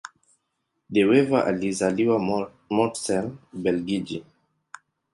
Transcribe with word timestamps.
De 0.89 1.03
Wever 1.05 1.43
alizaliwa 1.47 2.19
Mortsel, 2.69 3.31
Ubelgiji. 3.53 4.23